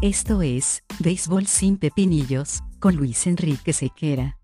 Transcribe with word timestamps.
Esto 0.00 0.42
es, 0.42 0.84
Béisbol 1.00 1.48
sin 1.48 1.76
Pepinillos, 1.76 2.62
con 2.78 2.94
Luis 2.94 3.26
Enrique 3.26 3.72
Sequera. 3.72 4.38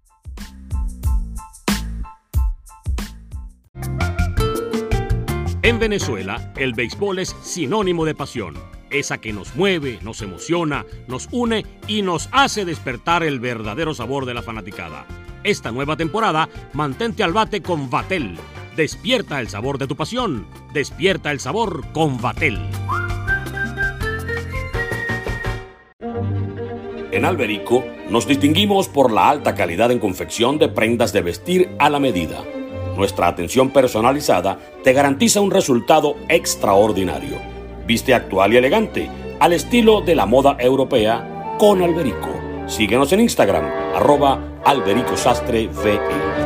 En 5.63 5.79
Venezuela, 5.79 6.53
el 6.57 6.75
béisbol 6.75 7.21
es 7.21 7.37
sinónimo 7.45 8.05
de 8.05 8.17
pasión, 8.17 8.57
esa 8.91 9.19
que 9.19 9.33
nos 9.33 9.55
mueve, 9.55 10.01
nos 10.03 10.23
emociona, 10.23 10.85
nos 11.07 11.29
une 11.31 11.65
y 11.87 12.03
nos 12.03 12.29
hace 12.33 12.65
despertar 12.65 13.23
el 13.23 13.39
verdadero 13.39 13.95
sabor 13.95 14.27
de 14.27 14.35
la 14.35 14.43
fanaticada. 14.43 15.07
Esta 15.45 15.71
nueva 15.71 15.97
temporada, 15.97 16.49
mantente 16.73 17.23
al 17.23 17.33
bate 17.33 17.63
con 17.63 17.89
Vatel. 17.91 18.37
Despierta 18.75 19.39
el 19.41 19.49
sabor 19.49 19.79
de 19.79 19.87
tu 19.87 19.95
pasión, 19.95 20.49
despierta 20.73 21.31
el 21.31 21.39
sabor 21.39 21.93
con 21.93 22.21
Vatel. 22.21 22.59
En 27.15 27.25
Alberico 27.25 27.85
nos 28.11 28.27
distinguimos 28.27 28.89
por 28.89 29.13
la 29.13 29.31
alta 29.31 29.55
calidad 29.55 29.93
en 29.93 30.01
confección 30.01 30.59
de 30.59 30.69
prendas 30.69 31.13
de 31.13 31.23
vestir 31.23 31.71
a 31.79 31.89
la 31.89 32.01
medida. 32.01 32.43
Nuestra 32.97 33.29
atención 33.29 33.71
personalizada 33.71 34.59
te 34.83 34.93
garantiza 34.93 35.41
un 35.41 35.53
resultado 35.53 36.17
extraordinario. 36.29 37.39
Viste 37.87 38.15
actual 38.15 38.53
y 38.53 38.57
elegante, 38.57 39.09
al 39.39 39.53
estilo 39.53 40.01
de 40.01 40.17
la 40.17 40.27
moda 40.27 40.57
europea 40.59 41.55
con 41.57 41.83
Alberico. 41.83 42.35
Síguenos 42.67 43.13
en 43.13 43.21
Instagram, 43.21 43.65
arroba 43.95 44.61
Alberico 44.65 45.17
Sastre 45.17 45.69
VE. 45.69 46.44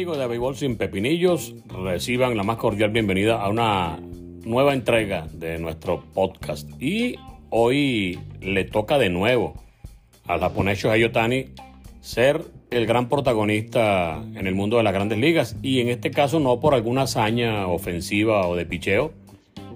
Amigos 0.00 0.16
de 0.16 0.26
Béisbol 0.28 0.56
Sin 0.56 0.76
Pepinillos? 0.76 1.54
Reciban 1.66 2.34
la 2.34 2.42
más 2.42 2.56
cordial 2.56 2.90
bienvenida 2.90 3.42
a 3.42 3.50
una 3.50 3.98
nueva 4.46 4.72
entrega 4.72 5.26
de 5.30 5.58
nuestro 5.58 6.02
podcast. 6.14 6.66
Y 6.80 7.16
hoy 7.50 8.18
le 8.40 8.64
toca 8.64 8.96
de 8.96 9.10
nuevo 9.10 9.62
al 10.26 10.40
japonés 10.40 10.78
Shohei 10.78 11.52
ser 12.00 12.40
el 12.70 12.86
gran 12.86 13.10
protagonista 13.10 14.24
en 14.34 14.46
el 14.46 14.54
mundo 14.54 14.78
de 14.78 14.84
las 14.84 14.94
grandes 14.94 15.18
ligas. 15.18 15.54
Y 15.60 15.80
en 15.80 15.88
este 15.90 16.10
caso 16.10 16.40
no 16.40 16.60
por 16.60 16.72
alguna 16.72 17.02
hazaña 17.02 17.66
ofensiva 17.66 18.48
o 18.48 18.56
de 18.56 18.64
picheo, 18.64 19.12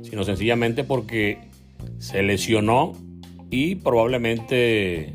sino 0.00 0.24
sencillamente 0.24 0.84
porque 0.84 1.36
se 1.98 2.22
lesionó 2.22 2.94
y 3.50 3.74
probablemente, 3.74 5.12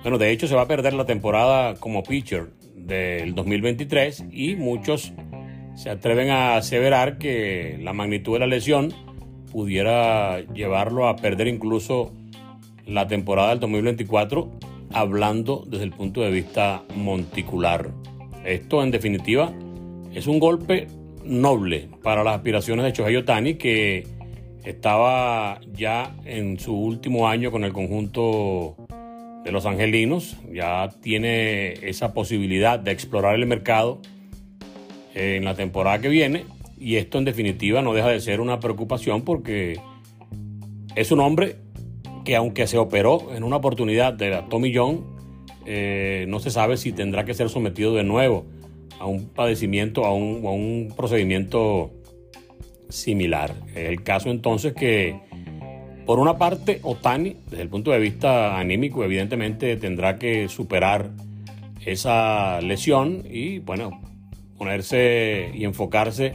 bueno, 0.00 0.16
de 0.16 0.30
hecho 0.30 0.48
se 0.48 0.54
va 0.54 0.62
a 0.62 0.68
perder 0.68 0.94
la 0.94 1.04
temporada 1.04 1.74
como 1.74 2.02
pitcher 2.02 2.56
del 2.86 3.34
2023 3.34 4.24
y 4.30 4.56
muchos 4.56 5.12
se 5.74 5.90
atreven 5.90 6.30
a 6.30 6.56
aseverar 6.56 7.18
que 7.18 7.78
la 7.80 7.92
magnitud 7.92 8.34
de 8.34 8.38
la 8.40 8.46
lesión 8.46 8.92
pudiera 9.52 10.40
llevarlo 10.40 11.08
a 11.08 11.16
perder 11.16 11.48
incluso 11.48 12.12
la 12.86 13.06
temporada 13.06 13.50
del 13.50 13.60
2024 13.60 14.50
hablando 14.92 15.64
desde 15.66 15.84
el 15.84 15.92
punto 15.92 16.20
de 16.22 16.30
vista 16.30 16.82
monticular. 16.96 17.90
Esto 18.44 18.82
en 18.82 18.90
definitiva 18.90 19.52
es 20.14 20.26
un 20.26 20.38
golpe 20.38 20.86
noble 21.24 21.88
para 22.02 22.24
las 22.24 22.36
aspiraciones 22.36 22.84
de 22.84 22.92
Shohei 22.92 23.16
Otani 23.16 23.54
que 23.54 24.06
estaba 24.64 25.60
ya 25.72 26.16
en 26.24 26.58
su 26.58 26.74
último 26.74 27.28
año 27.28 27.50
con 27.50 27.64
el 27.64 27.72
conjunto 27.72 28.76
de 29.44 29.52
los 29.52 29.66
angelinos, 29.66 30.36
ya 30.52 30.88
tiene 31.00 31.72
esa 31.88 32.12
posibilidad 32.12 32.78
de 32.78 32.90
explorar 32.90 33.34
el 33.34 33.46
mercado 33.46 34.00
en 35.14 35.44
la 35.44 35.54
temporada 35.54 36.00
que 36.00 36.08
viene 36.08 36.44
y 36.78 36.96
esto 36.96 37.18
en 37.18 37.24
definitiva 37.24 37.82
no 37.82 37.92
deja 37.94 38.08
de 38.08 38.20
ser 38.20 38.40
una 38.40 38.60
preocupación 38.60 39.22
porque 39.22 39.80
es 40.94 41.10
un 41.12 41.20
hombre 41.20 41.56
que 42.24 42.36
aunque 42.36 42.66
se 42.66 42.78
operó 42.78 43.34
en 43.34 43.42
una 43.42 43.56
oportunidad 43.56 44.12
de 44.12 44.30
la 44.30 44.48
Tommy 44.48 44.74
John, 44.74 45.04
eh, 45.66 46.26
no 46.28 46.40
se 46.40 46.50
sabe 46.50 46.76
si 46.76 46.92
tendrá 46.92 47.24
que 47.24 47.34
ser 47.34 47.48
sometido 47.48 47.94
de 47.94 48.04
nuevo 48.04 48.46
a 48.98 49.06
un 49.06 49.28
padecimiento, 49.28 50.04
a 50.04 50.12
un, 50.12 50.44
a 50.46 50.50
un 50.50 50.92
procedimiento 50.96 51.90
similar. 52.88 53.54
El 53.74 54.02
caso 54.02 54.30
entonces 54.30 54.74
que, 54.74 55.20
por 56.08 56.20
una 56.20 56.38
parte, 56.38 56.80
Otani, 56.84 57.36
desde 57.50 57.64
el 57.64 57.68
punto 57.68 57.90
de 57.90 57.98
vista 57.98 58.58
anímico, 58.58 59.04
evidentemente 59.04 59.76
tendrá 59.76 60.18
que 60.18 60.48
superar 60.48 61.10
esa 61.84 62.62
lesión 62.62 63.24
y, 63.30 63.58
bueno, 63.58 64.00
ponerse 64.56 65.50
y 65.54 65.64
enfocarse 65.64 66.34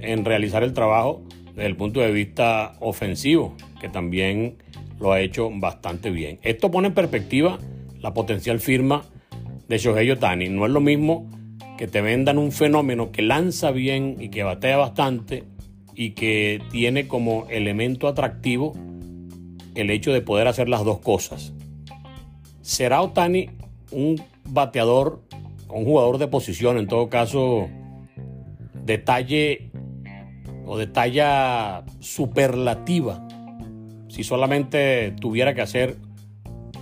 en 0.00 0.24
realizar 0.24 0.64
el 0.64 0.72
trabajo 0.72 1.22
desde 1.54 1.66
el 1.66 1.76
punto 1.76 2.00
de 2.00 2.10
vista 2.10 2.72
ofensivo, 2.80 3.54
que 3.80 3.88
también 3.88 4.56
lo 4.98 5.12
ha 5.12 5.20
hecho 5.20 5.52
bastante 5.52 6.10
bien. 6.10 6.40
Esto 6.42 6.72
pone 6.72 6.88
en 6.88 6.94
perspectiva 6.94 7.60
la 8.00 8.12
potencial 8.12 8.58
firma 8.58 9.04
de 9.68 9.78
Shohei 9.78 10.10
Otani. 10.10 10.48
No 10.48 10.66
es 10.66 10.72
lo 10.72 10.80
mismo 10.80 11.30
que 11.78 11.86
te 11.86 12.00
vendan 12.00 12.38
un 12.38 12.50
fenómeno 12.50 13.12
que 13.12 13.22
lanza 13.22 13.70
bien 13.70 14.16
y 14.18 14.30
que 14.30 14.42
batea 14.42 14.78
bastante 14.78 15.44
y 15.94 16.10
que 16.10 16.60
tiene 16.72 17.06
como 17.06 17.46
elemento 17.48 18.08
atractivo 18.08 18.74
el 19.76 19.90
hecho 19.90 20.12
de 20.12 20.22
poder 20.22 20.48
hacer 20.48 20.68
las 20.68 20.84
dos 20.84 20.98
cosas. 21.00 21.52
¿Será 22.62 23.02
Otani 23.02 23.50
un 23.92 24.20
bateador, 24.44 25.22
un 25.68 25.84
jugador 25.84 26.18
de 26.18 26.28
posición, 26.28 26.78
en 26.78 26.88
todo 26.88 27.08
caso, 27.08 27.68
detalle 28.84 29.70
o 30.66 30.76
de 30.76 30.86
talla 30.86 31.84
superlativa? 32.00 33.26
Si 34.08 34.24
solamente 34.24 35.12
tuviera 35.20 35.54
que 35.54 35.62
hacer 35.62 35.96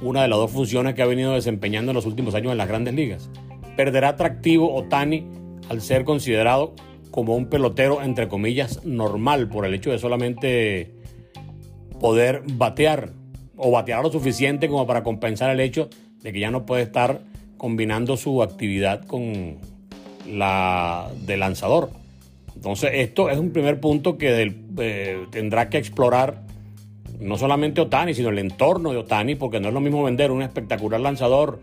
una 0.02 0.22
de 0.22 0.28
las 0.28 0.38
dos 0.38 0.50
funciones 0.50 0.94
que 0.94 1.02
ha 1.02 1.06
venido 1.06 1.32
desempeñando 1.32 1.90
en 1.90 1.96
los 1.96 2.06
últimos 2.06 2.34
años 2.34 2.52
en 2.52 2.58
las 2.58 2.68
grandes 2.68 2.94
ligas. 2.94 3.30
¿Perderá 3.76 4.10
atractivo 4.10 4.74
Otani 4.74 5.26
al 5.68 5.80
ser 5.80 6.04
considerado 6.04 6.74
como 7.10 7.36
un 7.36 7.46
pelotero, 7.46 8.02
entre 8.02 8.28
comillas, 8.28 8.84
normal 8.84 9.48
por 9.48 9.64
el 9.64 9.74
hecho 9.74 9.90
de 9.90 9.98
solamente 9.98 10.93
poder 12.04 12.42
batear 12.44 13.12
o 13.56 13.70
batear 13.70 14.02
lo 14.02 14.12
suficiente 14.12 14.68
como 14.68 14.86
para 14.86 15.02
compensar 15.02 15.48
el 15.48 15.60
hecho 15.60 15.88
de 16.20 16.34
que 16.34 16.38
ya 16.38 16.50
no 16.50 16.66
puede 16.66 16.82
estar 16.82 17.22
combinando 17.56 18.18
su 18.18 18.42
actividad 18.42 19.06
con 19.06 19.56
la 20.30 21.10
de 21.22 21.38
lanzador. 21.38 21.88
Entonces 22.54 22.90
esto 22.92 23.30
es 23.30 23.38
un 23.38 23.52
primer 23.54 23.80
punto 23.80 24.18
que 24.18 24.52
eh, 24.80 25.26
tendrá 25.30 25.70
que 25.70 25.78
explorar 25.78 26.42
no 27.20 27.38
solamente 27.38 27.80
Otani, 27.80 28.12
sino 28.12 28.28
el 28.28 28.38
entorno 28.38 28.90
de 28.90 28.98
Otani, 28.98 29.34
porque 29.34 29.58
no 29.58 29.68
es 29.68 29.74
lo 29.74 29.80
mismo 29.80 30.04
vender 30.04 30.30
un 30.30 30.42
espectacular 30.42 31.00
lanzador, 31.00 31.58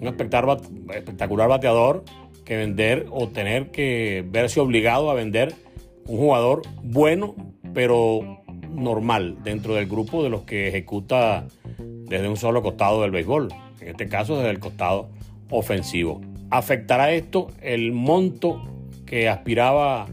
un 0.00 0.06
espectacular 0.06 1.48
bateador, 1.48 2.04
que 2.44 2.56
vender 2.56 3.06
o 3.10 3.26
tener 3.30 3.72
que 3.72 4.24
verse 4.24 4.60
obligado 4.60 5.10
a 5.10 5.14
vender 5.14 5.52
un 6.06 6.16
jugador 6.16 6.62
bueno, 6.84 7.34
pero 7.74 8.39
normal 8.74 9.38
dentro 9.42 9.74
del 9.74 9.86
grupo 9.86 10.22
de 10.22 10.30
los 10.30 10.42
que 10.42 10.68
ejecuta 10.68 11.46
desde 11.78 12.28
un 12.28 12.36
solo 12.36 12.62
costado 12.62 13.02
del 13.02 13.10
béisbol, 13.10 13.48
en 13.80 13.88
este 13.88 14.08
caso 14.08 14.36
desde 14.36 14.50
el 14.50 14.58
costado 14.58 15.08
ofensivo. 15.50 16.20
¿Afectará 16.50 17.12
esto 17.12 17.48
el 17.62 17.92
monto 17.92 18.62
que 19.06 19.28
aspiraba 19.28 20.08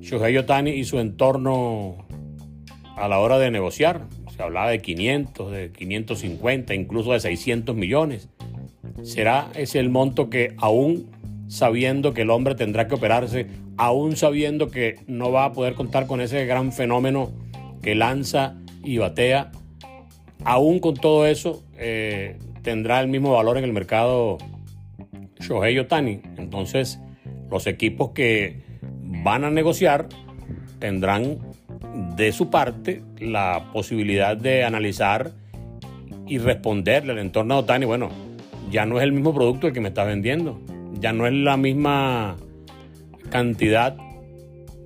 Shohei 0.00 0.36
Otani 0.36 0.70
y 0.70 0.84
su 0.84 0.98
entorno 0.98 1.96
a 2.96 3.08
la 3.08 3.18
hora 3.18 3.38
de 3.38 3.50
negociar? 3.50 4.06
Se 4.36 4.42
hablaba 4.42 4.70
de 4.70 4.80
500, 4.80 5.52
de 5.52 5.72
550, 5.72 6.74
incluso 6.74 7.12
de 7.12 7.20
600 7.20 7.74
millones. 7.74 8.28
¿Será 9.02 9.48
ese 9.54 9.78
el 9.78 9.88
monto 9.88 10.28
que 10.28 10.54
aún 10.58 11.10
sabiendo 11.50 12.14
que 12.14 12.22
el 12.22 12.30
hombre 12.30 12.54
tendrá 12.54 12.86
que 12.86 12.94
operarse, 12.94 13.46
aún 13.76 14.16
sabiendo 14.16 14.70
que 14.70 15.00
no 15.06 15.32
va 15.32 15.46
a 15.46 15.52
poder 15.52 15.74
contar 15.74 16.06
con 16.06 16.20
ese 16.20 16.46
gran 16.46 16.72
fenómeno 16.72 17.32
que 17.82 17.94
lanza 17.94 18.56
y 18.82 18.98
batea, 18.98 19.52
aún 20.44 20.78
con 20.78 20.94
todo 20.94 21.26
eso, 21.26 21.62
eh, 21.76 22.38
tendrá 22.62 23.00
el 23.00 23.08
mismo 23.08 23.32
valor 23.32 23.58
en 23.58 23.64
el 23.64 23.72
mercado 23.72 24.38
Shohei 25.40 25.78
Otani. 25.78 26.20
Entonces, 26.36 27.00
los 27.50 27.66
equipos 27.66 28.10
que 28.10 28.62
van 29.22 29.44
a 29.44 29.50
negociar 29.50 30.08
tendrán 30.78 31.38
de 32.16 32.32
su 32.32 32.50
parte 32.50 33.02
la 33.18 33.70
posibilidad 33.72 34.36
de 34.36 34.64
analizar 34.64 35.32
y 36.26 36.38
responderle 36.38 37.12
al 37.12 37.18
entorno 37.18 37.54
de 37.54 37.60
Otani, 37.60 37.86
bueno, 37.86 38.08
ya 38.70 38.86
no 38.86 38.98
es 38.98 39.04
el 39.04 39.12
mismo 39.12 39.34
producto 39.34 39.66
el 39.66 39.72
que 39.72 39.80
me 39.80 39.88
está 39.88 40.04
vendiendo 40.04 40.60
ya 41.00 41.12
no 41.12 41.26
es 41.26 41.32
la 41.32 41.56
misma 41.56 42.36
cantidad 43.30 43.96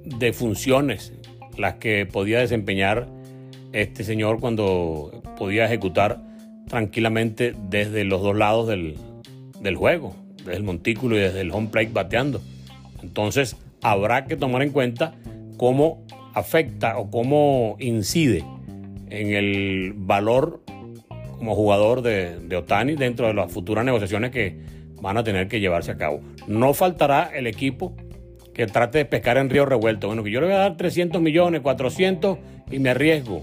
de 0.05 0.33
funciones 0.33 1.13
las 1.59 1.75
que 1.75 2.07
podía 2.07 2.41
desempeñar 2.41 3.09
este 3.73 4.05
señor 4.05 4.41
cuando 4.41 5.23
podía 5.37 5.65
ejecutar 5.65 6.21
tranquilamente 6.69 7.55
desde 7.69 8.05
los 8.05 8.23
dos 8.23 8.37
lados 8.37 8.69
del, 8.69 8.97
juego, 9.77 10.15
desde 10.39 10.57
el 10.57 10.63
montículo 10.63 11.17
y 11.17 11.21
desde 11.21 11.41
el 11.41 11.51
home 11.51 11.69
plate 11.69 11.91
bateando. 11.93 12.41
Entonces 13.03 13.57
habrá 13.83 14.27
que 14.27 14.37
tomar 14.37 14.63
en 14.63 14.71
cuenta 14.71 15.15
cómo 15.57 16.05
afecta 16.33 16.99
o 16.99 17.11
cómo 17.11 17.77
incide 17.81 18.45
en 19.11 19.33
el 19.33 19.93
valor 19.97 20.63
como 21.39 21.55
jugador 21.55 22.03
de, 22.03 22.39
de 22.41 22.57
Otani 22.57 22.95
dentro 22.95 23.27
de 23.27 23.35
las 23.35 23.53
futuras 23.53 23.85
negociaciones 23.85 24.31
que 24.31 24.59
van 25.01 25.17
a 25.19 25.25
tener 25.25 25.49
que 25.49 25.61
llevarse 25.61 25.91
a 25.91 25.97
cabo. 25.97 26.21
No 26.47 26.75
faltará 26.75 27.31
el 27.35 27.47
equipo 27.47 27.95
que 28.55 28.67
trate 28.67 28.99
de 28.99 29.05
pescar 29.05 29.37
en 29.37 29.51
río 29.51 29.67
revuelto. 29.67 30.07
Bueno, 30.07 30.23
que 30.23 30.31
yo 30.31 30.41
le 30.41 30.47
voy 30.47 30.55
a 30.55 30.61
dar 30.61 30.77
300 30.77 31.21
millones, 31.21 31.61
400 31.61 32.39
y 32.71 32.79
me 32.79 32.91
arriesgo. 32.91 33.43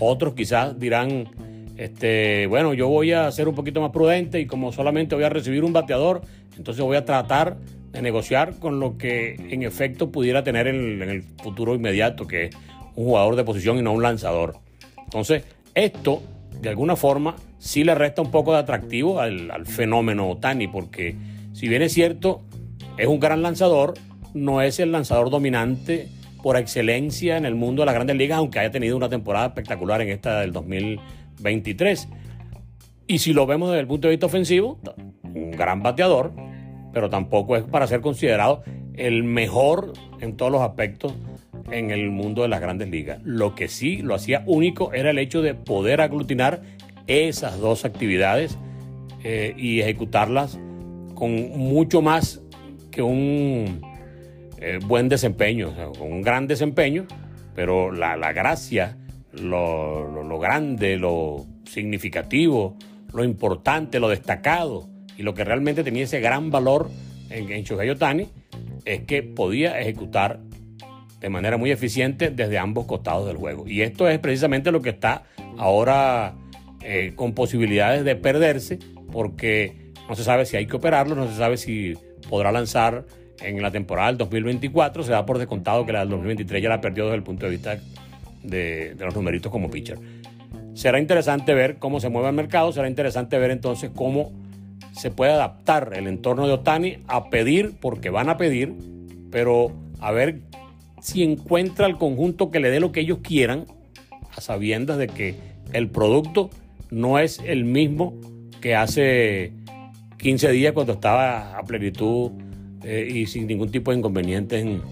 Otros 0.00 0.34
quizás 0.34 0.78
dirán, 0.78 1.28
este, 1.76 2.46
bueno, 2.48 2.74
yo 2.74 2.88
voy 2.88 3.12
a 3.12 3.30
ser 3.30 3.48
un 3.48 3.54
poquito 3.54 3.80
más 3.80 3.92
prudente 3.92 4.40
y 4.40 4.46
como 4.46 4.72
solamente 4.72 5.14
voy 5.14 5.24
a 5.24 5.28
recibir 5.28 5.64
un 5.64 5.72
bateador, 5.72 6.22
entonces 6.56 6.84
voy 6.84 6.96
a 6.96 7.04
tratar 7.04 7.56
de 7.92 8.02
negociar 8.02 8.58
con 8.58 8.80
lo 8.80 8.98
que 8.98 9.34
en 9.50 9.62
efecto 9.62 10.10
pudiera 10.10 10.42
tener 10.42 10.66
en, 10.66 11.02
el 11.02 11.22
futuro 11.22 11.74
inmediato, 11.74 12.26
que 12.26 12.46
es 12.46 12.56
un 12.96 13.06
jugador 13.06 13.36
de 13.36 13.44
posición 13.44 13.78
y 13.78 13.82
no 13.82 13.92
un 13.92 14.02
lanzador. 14.02 14.56
Entonces, 15.04 15.44
esto 15.74 16.22
de 16.60 16.68
alguna 16.68 16.96
forma 16.96 17.36
sí 17.58 17.84
le 17.84 17.94
resta 17.94 18.22
un 18.22 18.30
poco 18.30 18.52
de 18.52 18.58
atractivo 18.58 19.20
al, 19.20 19.50
al 19.50 19.66
fenómeno 19.66 20.28
Otani, 20.28 20.66
porque 20.66 21.16
si 21.52 21.68
bien 21.68 21.82
es 21.82 21.92
cierto, 21.92 22.42
es 23.00 23.06
un 23.06 23.18
gran 23.18 23.42
lanzador, 23.42 23.94
no 24.34 24.60
es 24.60 24.78
el 24.78 24.92
lanzador 24.92 25.30
dominante 25.30 26.08
por 26.42 26.56
excelencia 26.56 27.38
en 27.38 27.46
el 27.46 27.54
mundo 27.54 27.82
de 27.82 27.86
las 27.86 27.94
grandes 27.94 28.16
ligas, 28.16 28.38
aunque 28.38 28.58
haya 28.58 28.70
tenido 28.70 28.96
una 28.96 29.08
temporada 29.08 29.46
espectacular 29.46 30.02
en 30.02 30.10
esta 30.10 30.40
del 30.40 30.52
2023. 30.52 32.08
Y 33.06 33.18
si 33.18 33.32
lo 33.32 33.46
vemos 33.46 33.70
desde 33.70 33.80
el 33.80 33.86
punto 33.86 34.08
de 34.08 34.12
vista 34.12 34.26
ofensivo, 34.26 34.78
un 35.34 35.50
gran 35.50 35.82
bateador, 35.82 36.32
pero 36.92 37.08
tampoco 37.08 37.56
es 37.56 37.62
para 37.64 37.86
ser 37.86 38.02
considerado 38.02 38.62
el 38.94 39.24
mejor 39.24 39.94
en 40.20 40.36
todos 40.36 40.52
los 40.52 40.60
aspectos 40.60 41.14
en 41.70 41.90
el 41.90 42.10
mundo 42.10 42.42
de 42.42 42.48
las 42.48 42.60
grandes 42.60 42.90
ligas. 42.90 43.20
Lo 43.24 43.54
que 43.54 43.68
sí 43.68 43.98
lo 44.02 44.14
hacía 44.14 44.42
único 44.46 44.92
era 44.92 45.10
el 45.10 45.18
hecho 45.18 45.40
de 45.40 45.54
poder 45.54 46.02
aglutinar 46.02 46.60
esas 47.06 47.58
dos 47.58 47.86
actividades 47.86 48.58
eh, 49.24 49.54
y 49.56 49.80
ejecutarlas 49.80 50.58
con 51.14 51.32
mucho 51.58 52.02
más 52.02 52.42
que 52.90 53.02
un 53.02 53.80
eh, 54.58 54.78
buen 54.84 55.08
desempeño, 55.08 55.72
un 56.00 56.22
gran 56.22 56.46
desempeño, 56.46 57.06
pero 57.54 57.92
la, 57.92 58.32
gracia, 58.32 58.96
lo, 59.32 60.38
grande, 60.38 60.96
lo 60.96 61.46
significativo, 61.64 62.76
lo 63.12 63.24
importante, 63.24 64.00
lo 64.00 64.08
destacado 64.08 64.88
y 65.16 65.22
lo 65.22 65.34
que 65.34 65.44
realmente 65.44 65.84
tenía 65.84 66.04
ese 66.04 66.20
gran 66.20 66.50
valor 66.50 66.90
en, 67.30 67.50
en 67.50 68.30
es 68.84 69.00
que 69.02 69.22
podía 69.22 69.78
ejecutar 69.80 70.40
de 71.20 71.28
manera 71.28 71.56
muy 71.56 71.70
eficiente 71.70 72.30
desde 72.30 72.58
ambos 72.58 72.86
costados 72.86 73.26
del 73.26 73.36
juego. 73.36 73.68
Y 73.68 73.82
esto 73.82 74.08
es 74.08 74.18
precisamente 74.18 74.72
lo 74.72 74.80
que 74.80 74.90
está 74.90 75.24
ahora 75.58 76.34
eh, 76.82 77.12
con 77.14 77.34
posibilidades 77.34 78.04
de 78.04 78.16
perderse 78.16 78.78
porque 79.12 79.92
no 80.08 80.14
se 80.14 80.24
sabe 80.24 80.46
si 80.46 80.56
hay 80.56 80.66
que 80.66 80.76
operarlo, 80.76 81.14
no 81.14 81.28
se 81.28 81.36
sabe 81.36 81.56
si 81.56 81.94
podrá 82.30 82.52
lanzar 82.52 83.04
en 83.42 83.60
la 83.60 83.70
temporada 83.70 84.08
del 84.08 84.18
2024. 84.18 85.02
Se 85.02 85.10
da 85.10 85.26
por 85.26 85.36
descontado 85.36 85.84
que 85.84 85.92
la 85.92 86.00
del 86.00 86.10
2023 86.10 86.62
ya 86.62 86.68
la 86.70 86.80
perdió 86.80 87.04
desde 87.04 87.16
el 87.16 87.22
punto 87.22 87.44
de 87.44 87.50
vista 87.50 87.78
de, 88.42 88.96
los 88.98 89.14
numeritos 89.14 89.50
como 89.52 89.70
pitcher. 89.70 89.98
Será 90.74 90.98
interesante 90.98 91.52
ver 91.52 91.78
cómo 91.78 92.00
se 92.00 92.08
mueve 92.08 92.28
el 92.28 92.34
mercado, 92.34 92.72
será 92.72 92.88
interesante 92.88 93.38
ver 93.38 93.50
entonces 93.50 93.90
cómo 93.94 94.32
se 94.92 95.10
puede 95.10 95.32
adaptar 95.32 95.92
el 95.94 96.06
entorno 96.06 96.46
de 96.46 96.54
Otani 96.54 96.98
a 97.06 97.28
pedir, 97.28 97.74
porque 97.80 98.08
van 98.08 98.28
a 98.28 98.36
pedir, 98.36 98.74
pero 99.30 99.72
a 100.00 100.12
ver 100.12 100.40
si 101.00 101.22
encuentra 101.22 101.86
el 101.86 101.96
conjunto 101.96 102.50
que 102.50 102.60
le 102.60 102.70
dé 102.70 102.80
lo 102.80 102.92
que 102.92 103.00
ellos 103.00 103.18
quieran, 103.22 103.66
a 104.36 104.40
sabiendas 104.40 104.96
de 104.96 105.08
que 105.08 105.34
el 105.72 105.88
producto 105.88 106.50
no 106.90 107.18
es 107.18 107.40
el 107.44 107.64
mismo 107.64 108.14
que 108.60 108.74
hace 108.74 109.52
15 110.20 110.50
días 110.52 110.72
cuando 110.72 110.94
estaba 110.94 111.56
a 111.56 111.62
plenitud 111.64 112.32
eh, 112.84 113.08
y 113.10 113.26
sin 113.26 113.46
ningún 113.46 113.70
tipo 113.70 113.90
de 113.90 113.98
inconveniente 113.98 114.58
en 114.58 114.82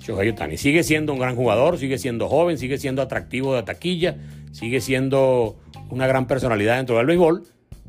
Shohei 0.00 0.30
Otani. 0.30 0.56
Sigue 0.56 0.82
siendo 0.82 1.12
un 1.12 1.18
gran 1.18 1.36
jugador, 1.36 1.78
sigue 1.78 1.98
siendo 1.98 2.28
joven, 2.28 2.58
sigue 2.58 2.78
siendo 2.78 3.00
atractivo 3.02 3.54
de 3.54 3.62
taquilla, 3.62 4.16
sigue 4.52 4.80
siendo 4.80 5.56
una 5.90 6.06
gran 6.06 6.26
personalidad 6.26 6.76
dentro 6.76 6.96
del 6.98 7.06
béisbol, 7.06 7.44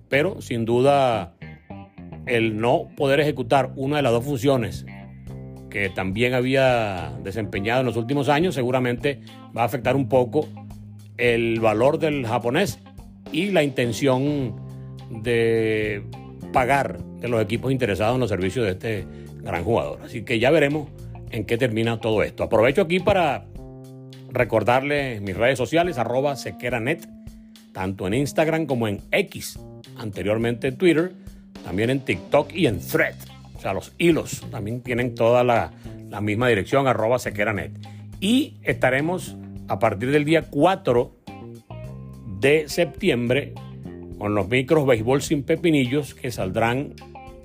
pero 0.10 0.42
sin 0.42 0.66
duda 0.66 1.36
el 2.26 2.58
no 2.58 2.88
poder 2.96 3.20
ejecutar 3.20 3.72
una 3.76 3.98
de 3.98 4.02
las 4.02 4.12
dos 4.12 4.24
funciones 4.24 4.86
que 5.70 5.90
también 5.90 6.34
había 6.34 7.14
desempeñado 7.22 7.82
en 7.82 7.86
los 7.88 7.98
últimos 7.98 8.30
años, 8.30 8.56
seguramente 8.56 9.20
va 9.56 9.64
a 9.64 9.66
afectar 9.66 9.98
un 9.98 10.08
poco 10.08 10.48
el 11.18 11.60
valor 11.60 12.00
del 12.00 12.26
japonés 12.26 12.80
y 13.32 13.52
la 13.52 13.64
intención 13.64 14.56
de 15.10 16.04
pagar 16.56 17.00
de 17.20 17.28
los 17.28 17.44
equipos 17.44 17.70
interesados 17.70 18.16
en 18.16 18.22
los 18.22 18.30
servicios 18.30 18.66
de 18.66 18.72
este 18.72 19.06
gran 19.42 19.62
jugador. 19.66 20.00
Así 20.06 20.24
que 20.24 20.40
ya 20.40 20.52
veremos 20.52 20.88
en 21.30 21.44
qué 21.44 21.58
termina 21.58 22.00
todo 22.00 22.24
esto. 22.24 22.44
Aprovecho 22.44 22.84
aquí 22.84 23.02
para 23.02 23.44
recordarles 24.30 25.22
mis 25.22 25.36
redes 25.36 25.58
sociales, 25.58 25.98
arroba 25.98 26.38
sequeranet, 26.38 27.10
tanto 27.74 28.08
en 28.08 28.14
Instagram 28.14 28.68
como 28.68 28.88
en 28.88 29.02
X, 29.12 29.60
anteriormente 29.98 30.70
en 30.70 30.78
Twitter, 30.78 31.12
también 31.66 31.90
en 31.90 32.00
TikTok 32.00 32.54
y 32.54 32.68
en 32.68 32.80
Thread. 32.80 33.16
O 33.58 33.60
sea, 33.60 33.74
los 33.74 33.92
hilos 33.98 34.42
también 34.50 34.80
tienen 34.80 35.14
toda 35.14 35.44
la, 35.44 35.74
la 36.10 36.22
misma 36.22 36.48
dirección, 36.48 36.88
arroba 36.88 37.20
sequeranet. 37.20 37.74
Y 38.22 38.56
estaremos 38.64 39.36
a 39.68 39.78
partir 39.80 40.10
del 40.10 40.24
día 40.24 40.44
4 40.44 41.18
de 42.40 42.70
septiembre 42.70 43.54
con 44.18 44.36
los 44.36 44.48
micros 44.48 44.86
Béisbol 44.86 45.22
sin 45.22 45.44
Pepinillos 45.44 46.14
que 46.14 46.32
saldrán 46.32 46.94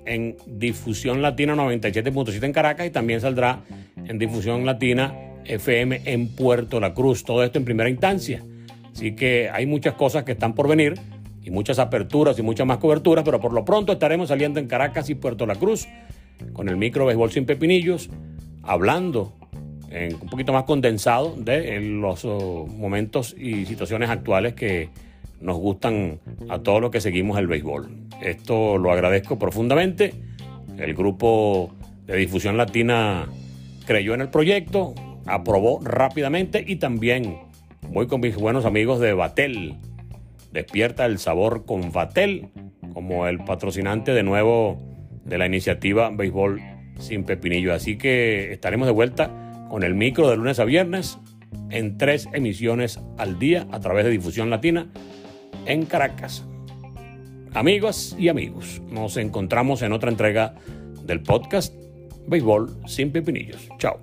en 0.06 0.36
Difusión 0.46 1.22
Latina 1.22 1.54
97.7 1.54 2.42
en 2.42 2.52
Caracas 2.52 2.86
y 2.86 2.90
también 2.90 3.20
saldrá 3.20 3.60
en 3.96 4.18
Difusión 4.18 4.64
Latina 4.66 5.14
FM 5.44 6.02
en 6.04 6.28
Puerto 6.28 6.80
La 6.80 6.94
Cruz. 6.94 7.24
Todo 7.24 7.44
esto 7.44 7.58
en 7.58 7.64
primera 7.64 7.88
instancia. 7.88 8.44
Así 8.92 9.14
que 9.14 9.48
hay 9.50 9.66
muchas 9.66 9.94
cosas 9.94 10.24
que 10.24 10.32
están 10.32 10.54
por 10.54 10.68
venir 10.68 10.94
y 11.42 11.50
muchas 11.50 11.78
aperturas 11.78 12.38
y 12.38 12.42
muchas 12.42 12.66
más 12.66 12.78
coberturas, 12.78 13.24
pero 13.24 13.40
por 13.40 13.52
lo 13.52 13.64
pronto 13.64 13.92
estaremos 13.92 14.28
saliendo 14.28 14.60
en 14.60 14.66
Caracas 14.66 15.08
y 15.10 15.14
Puerto 15.14 15.46
La 15.46 15.54
Cruz 15.54 15.88
con 16.52 16.68
el 16.68 16.76
micro 16.76 17.06
Béisbol 17.06 17.30
sin 17.30 17.46
Pepinillos, 17.46 18.10
hablando 18.62 19.34
en 19.90 20.14
un 20.14 20.28
poquito 20.28 20.52
más 20.52 20.64
condensado 20.64 21.34
de 21.36 21.80
los 21.80 22.24
oh, 22.24 22.66
momentos 22.66 23.34
y 23.38 23.66
situaciones 23.66 24.08
actuales 24.08 24.54
que 24.54 24.88
nos 25.40 25.56
gustan 25.58 26.20
a 26.48 26.58
todos 26.58 26.80
los 26.80 26.90
que 26.90 27.00
seguimos 27.00 27.38
el 27.38 27.46
béisbol. 27.46 27.88
Esto 28.22 28.78
lo 28.78 28.92
agradezco 28.92 29.38
profundamente. 29.38 30.14
El 30.78 30.94
grupo 30.94 31.74
de 32.06 32.16
difusión 32.16 32.56
latina 32.56 33.28
creyó 33.86 34.14
en 34.14 34.20
el 34.20 34.28
proyecto, 34.28 34.94
aprobó 35.26 35.80
rápidamente 35.82 36.64
y 36.66 36.76
también 36.76 37.38
voy 37.88 38.06
con 38.06 38.20
mis 38.20 38.36
buenos 38.36 38.64
amigos 38.64 39.00
de 39.00 39.14
Batel. 39.14 39.76
Despierta 40.52 41.06
el 41.06 41.18
sabor 41.18 41.64
con 41.64 41.92
Batel 41.92 42.48
como 42.92 43.26
el 43.26 43.38
patrocinante 43.38 44.12
de 44.12 44.22
nuevo 44.22 44.78
de 45.24 45.38
la 45.38 45.46
iniciativa 45.46 46.10
Béisbol 46.10 46.60
sin 46.98 47.24
Pepinillo. 47.24 47.72
Así 47.72 47.96
que 47.96 48.52
estaremos 48.52 48.86
de 48.86 48.92
vuelta 48.92 49.66
con 49.70 49.82
el 49.82 49.94
micro 49.94 50.28
de 50.28 50.36
lunes 50.36 50.58
a 50.58 50.64
viernes 50.64 51.18
en 51.70 51.96
tres 51.96 52.28
emisiones 52.32 53.00
al 53.16 53.38
día 53.38 53.66
a 53.70 53.80
través 53.80 54.04
de 54.04 54.10
Difusión 54.10 54.50
Latina 54.50 54.88
en 55.66 55.86
Caracas. 55.86 56.44
Amigos 57.52 58.14
y 58.18 58.28
amigos, 58.28 58.80
nos 58.90 59.16
encontramos 59.16 59.82
en 59.82 59.92
otra 59.92 60.10
entrega 60.10 60.54
del 61.02 61.22
podcast 61.22 61.74
Béisbol 62.26 62.76
sin 62.86 63.10
Pepinillos. 63.10 63.68
Chao. 63.78 63.98